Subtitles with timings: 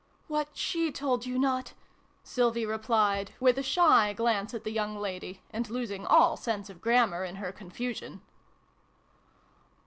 [0.35, 1.73] "What she told you not,"
[2.23, 6.81] Sylvie replied, with a shy glance at the young lady, and losing all sense of
[6.81, 8.21] grammar in her confusion.